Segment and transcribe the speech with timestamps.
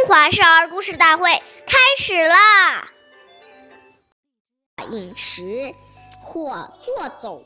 [0.00, 1.30] 中华少儿故事大会
[1.66, 2.88] 开始啦！
[4.90, 5.74] 饮食
[6.22, 7.44] 或坐走，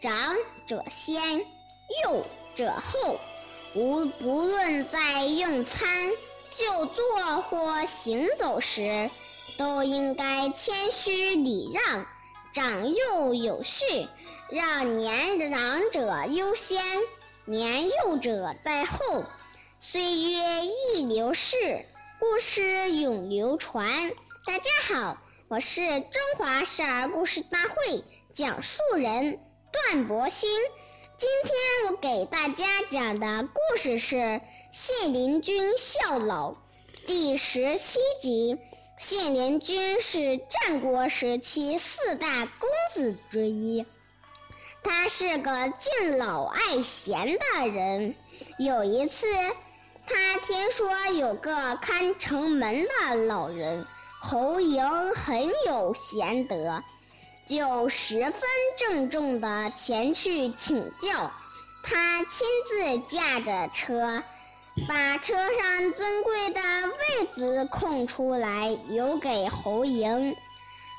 [0.00, 0.36] 长
[0.68, 1.40] 者先，
[2.04, 2.24] 幼
[2.54, 3.18] 者后。
[3.74, 5.88] 无不论在用餐、
[6.52, 9.10] 就坐或行走时，
[9.58, 12.06] 都应该谦虚礼让，
[12.52, 14.08] 长幼有序，
[14.50, 16.80] 让年长者优先，
[17.44, 19.24] 年幼者在后。
[19.80, 21.56] 岁月易流逝，
[22.18, 23.86] 故事永流传。
[24.46, 25.18] 大家好，
[25.48, 29.38] 我是中华少儿故事大会讲述人
[29.72, 30.48] 段博鑫。
[31.16, 34.16] 今天我给大家讲的故事是
[34.70, 36.52] 《信陵君孝老》
[37.06, 38.58] 第十七集。
[38.98, 43.86] 信陵君是战国时期四大公子之一，
[44.82, 48.14] 他是个敬老爱贤的人。
[48.58, 49.26] 有一次，
[50.08, 53.86] 他听说有个看城门的老人
[54.20, 56.82] 侯莹很有贤德，
[57.44, 58.40] 就十分
[58.78, 61.30] 郑重地前去请教。
[61.82, 64.22] 他亲自驾着车，
[64.88, 70.34] 把车上尊贵的位子空出来留给侯莹。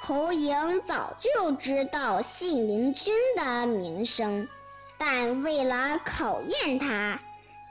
[0.00, 4.48] 侯莹早就知道信陵君的名声，
[4.96, 7.20] 但为了考验他。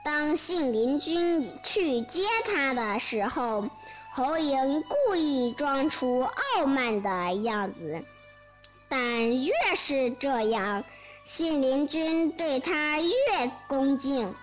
[0.04, 3.68] 当信陵君去接他的时候，
[4.10, 8.04] 侯莹故意装出傲慢的样子。
[8.88, 10.82] 但越是这样，
[11.22, 14.34] 信陵君对他越恭敬。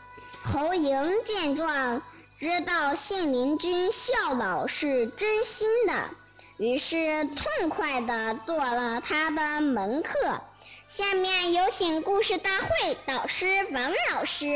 [0.43, 2.01] 侯莹见状，
[2.38, 6.09] 知道信陵君孝老是真心的，
[6.57, 10.41] 于是痛快地做了他的门客。
[10.88, 14.47] 下面有请故事大会导师王老师。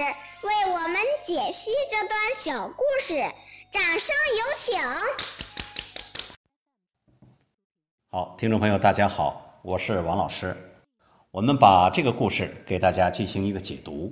[0.44, 3.14] 为我们解析这段小故事，
[3.72, 4.78] 掌声有请。
[8.10, 10.54] 好，听众朋友，大家好，我是王老师。
[11.32, 14.12] 我们把这个故事给大家进行一个解读。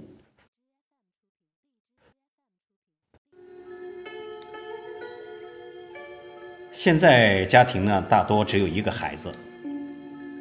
[6.71, 9.29] 现在家庭呢，大多只有一个孩子，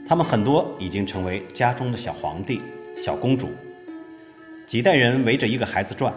[0.07, 2.63] 他们很多已经成为家中的小皇帝、
[2.97, 3.49] 小公主。
[4.71, 6.15] 几代人围着一个孩子转，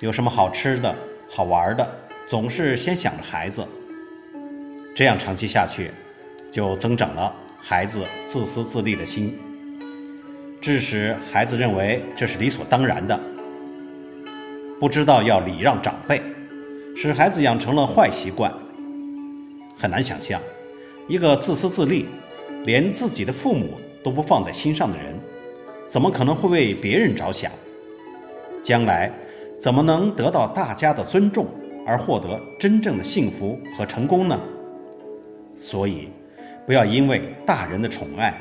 [0.00, 0.96] 有什么好吃的、
[1.28, 1.86] 好玩的，
[2.26, 3.62] 总是先想着孩子。
[4.96, 5.90] 这样长期下去，
[6.50, 9.38] 就增长了孩子自私自利的心，
[10.62, 13.20] 致使孩子认为这是理所当然的，
[14.80, 16.22] 不知道要礼让长辈，
[16.96, 18.50] 使孩子养成了坏习惯。
[19.76, 20.40] 很难想象，
[21.06, 22.08] 一个自私自利、
[22.64, 25.14] 连自己的父母都不放在心上的人，
[25.86, 27.52] 怎么可能会为别人着想？
[28.64, 29.12] 将来
[29.60, 31.46] 怎么能得到大家的尊重
[31.86, 34.40] 而获得真正的幸福和成功呢？
[35.54, 36.08] 所以，
[36.66, 38.34] 不要因为大人的宠爱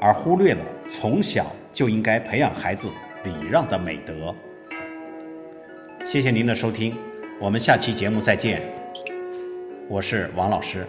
[0.00, 0.60] 而忽略了
[0.90, 2.88] 从小就应该培养孩子
[3.22, 4.34] 礼让的美德。
[6.06, 6.96] 谢谢您的收听，
[7.38, 8.62] 我们下期节目再见。
[9.88, 10.86] 我是王老师。